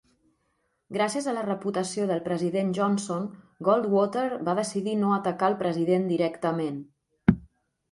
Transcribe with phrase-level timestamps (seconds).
[0.95, 3.29] Gràcies a la reputació del president Johnson,
[3.69, 6.83] Goldwater va decidir no atacar el president directament.